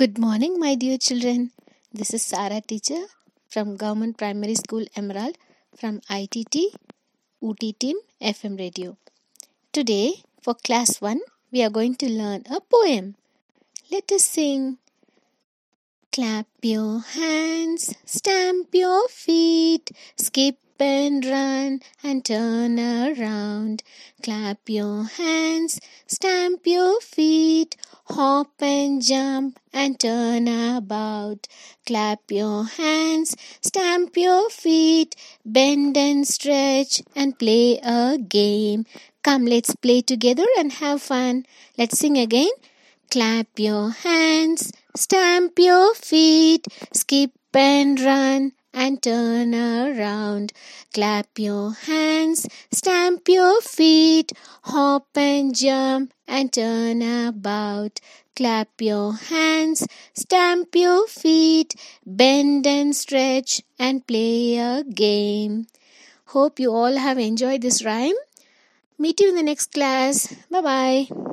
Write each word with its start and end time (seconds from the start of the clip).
Good 0.00 0.16
morning, 0.16 0.60
my 0.60 0.76
dear 0.76 0.96
children. 0.96 1.50
This 1.92 2.14
is 2.14 2.22
Sara, 2.22 2.60
teacher 2.60 3.06
from 3.48 3.74
Government 3.74 4.16
Primary 4.16 4.54
School 4.54 4.84
Emerald 4.94 5.36
from 5.76 6.00
ITT 6.08 6.56
UT 7.42 7.64
Team 7.80 7.96
FM 8.22 8.60
radio. 8.60 8.96
Today, 9.72 10.22
for 10.40 10.54
class 10.54 11.00
1, 11.00 11.18
we 11.50 11.64
are 11.64 11.70
going 11.78 11.96
to 11.96 12.08
learn 12.08 12.44
a 12.48 12.60
poem. 12.60 13.16
Let 13.90 14.12
us 14.12 14.22
sing. 14.22 14.78
Clap 16.12 16.46
your 16.62 17.00
hands, 17.00 17.92
stamp 18.04 18.68
your 18.72 19.08
feet, 19.08 19.90
skip 20.16 20.58
and 20.80 21.24
run 21.24 21.80
and 22.04 22.24
turn 22.24 22.78
around. 22.78 23.82
Clap 24.22 24.58
your 24.68 25.04
hands, 25.04 25.80
stamp 26.06 26.60
your 26.66 27.00
feet, 27.00 27.76
hop 28.10 28.50
and 28.60 29.02
jump 29.02 29.58
and 29.72 29.98
turn 29.98 30.48
about. 30.48 31.46
Clap 31.86 32.20
your 32.30 32.64
hands, 32.64 33.36
stamp 33.60 34.16
your 34.16 34.48
feet, 34.50 35.14
bend 35.44 35.96
and 35.96 36.26
stretch 36.26 37.02
and 37.14 37.38
play 37.38 37.78
a 37.82 38.18
game. 38.18 38.84
Come, 39.22 39.46
let's 39.46 39.74
play 39.76 40.00
together 40.00 40.46
and 40.58 40.72
have 40.72 41.02
fun. 41.02 41.44
Let's 41.76 41.98
sing 41.98 42.16
again. 42.18 42.50
Clap 43.10 43.58
your 43.58 43.90
hands, 43.90 44.72
stamp 44.94 45.58
your 45.58 45.94
feet, 45.94 46.66
skip 46.92 47.32
and 47.54 47.98
run 48.00 48.52
and 48.72 49.02
turn 49.02 49.54
around. 49.54 50.52
Clap 50.92 51.38
your 51.38 51.72
hands, 52.28 52.46
stamp 52.70 53.28
your 53.28 53.60
feet, 53.60 54.32
hop 54.64 55.06
and 55.16 55.54
jump 55.54 56.12
and 56.26 56.52
turn 56.52 57.02
about. 57.02 58.00
Clap 58.36 58.68
your 58.80 59.14
hands, 59.14 59.86
stamp 60.14 60.74
your 60.74 61.06
feet, 61.08 61.74
bend 62.06 62.66
and 62.66 62.94
stretch 62.94 63.62
and 63.78 64.06
play 64.06 64.56
a 64.58 64.84
game. 64.84 65.66
Hope 66.26 66.60
you 66.60 66.72
all 66.72 66.96
have 66.96 67.18
enjoyed 67.18 67.62
this 67.62 67.84
rhyme. 67.84 68.16
Meet 68.98 69.20
you 69.20 69.30
in 69.30 69.36
the 69.36 69.42
next 69.42 69.72
class. 69.72 70.34
Bye 70.50 70.62
bye. 70.62 71.27